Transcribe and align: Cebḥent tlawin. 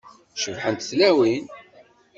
Cebḥent 0.41 0.87
tlawin. 0.89 1.45